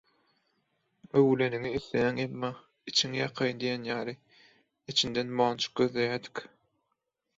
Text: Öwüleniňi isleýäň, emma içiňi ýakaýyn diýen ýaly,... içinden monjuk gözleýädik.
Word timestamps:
Öwüleniňi 1.19 1.73
isleýäň, 1.79 2.21
emma 2.23 2.49
içiňi 2.93 3.21
ýakaýyn 3.21 3.61
diýen 3.65 3.87
ýaly,... 3.91 4.17
içinden 4.95 5.37
monjuk 5.43 5.77
gözleýädik. 5.83 6.43